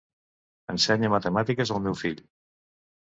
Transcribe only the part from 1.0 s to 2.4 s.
matemàtiques al meu fill.